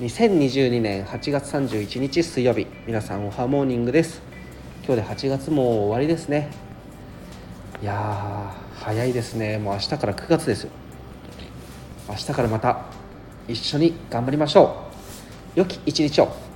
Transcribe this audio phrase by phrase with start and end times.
[0.00, 2.66] 2022年8月31日水曜日。
[2.86, 4.22] 皆さんおはモーニングです。
[4.82, 6.48] 今日で8月も終わりですね。
[7.82, 9.58] いやー早いですね。
[9.58, 10.68] もう明日から9月です
[12.08, 12.86] 明日からまた
[13.46, 14.88] 一緒に頑張りましょ
[15.54, 15.58] う。
[15.58, 16.49] 良き一日を。